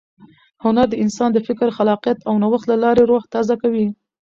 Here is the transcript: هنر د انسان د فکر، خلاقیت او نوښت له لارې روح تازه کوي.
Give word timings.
هنر 0.63 0.87
د 0.89 0.95
انسان 1.03 1.29
د 1.33 1.37
فکر، 1.47 1.67
خلاقیت 1.77 2.19
او 2.27 2.33
نوښت 2.41 2.65
له 2.71 2.77
لارې 2.83 3.03
روح 3.11 3.23
تازه 3.33 3.55
کوي. 3.61 3.85